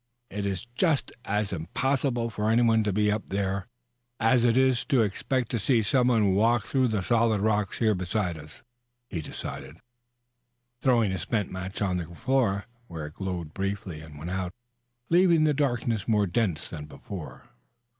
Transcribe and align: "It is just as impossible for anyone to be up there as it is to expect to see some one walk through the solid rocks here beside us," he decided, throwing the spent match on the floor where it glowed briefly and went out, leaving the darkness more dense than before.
"It 0.31 0.47
is 0.47 0.65
just 0.65 1.11
as 1.25 1.53
impossible 1.53 2.31
for 2.31 2.49
anyone 2.49 2.83
to 2.85 2.91
be 2.91 3.11
up 3.11 3.29
there 3.29 3.67
as 4.19 4.43
it 4.43 4.57
is 4.57 4.83
to 4.85 5.03
expect 5.03 5.51
to 5.51 5.59
see 5.59 5.83
some 5.83 6.07
one 6.07 6.33
walk 6.33 6.65
through 6.65 6.87
the 6.87 7.03
solid 7.03 7.39
rocks 7.39 7.77
here 7.77 7.93
beside 7.93 8.35
us," 8.35 8.63
he 9.11 9.21
decided, 9.21 9.77
throwing 10.81 11.11
the 11.11 11.19
spent 11.19 11.51
match 11.51 11.83
on 11.83 11.97
the 11.97 12.07
floor 12.07 12.65
where 12.87 13.05
it 13.05 13.13
glowed 13.13 13.53
briefly 13.53 14.01
and 14.01 14.17
went 14.17 14.31
out, 14.31 14.55
leaving 15.09 15.43
the 15.43 15.53
darkness 15.53 16.07
more 16.07 16.25
dense 16.25 16.67
than 16.71 16.85
before. 16.85 17.49